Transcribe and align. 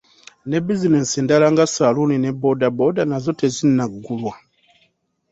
Ne 0.49 0.57
bizinensi 0.67 1.15
endala 1.21 1.47
nga 1.53 1.65
saluuni 1.75 2.17
ne 2.19 2.31
boda 2.41 2.67
boda 2.77 3.03
nazo 3.09 3.31
tezinagulwa. 3.39 4.33